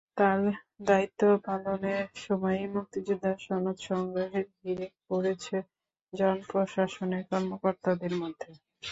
[0.17, 0.39] তাঁর
[0.83, 5.55] দায়িত্ব পালনের সময়েই মুক্তিযোদ্ধা সনদ সংগ্রহের হিড়িক পড়েছে
[6.13, 8.49] জনপ্রশাসনের কর্মকর্তাদের মধ্যে।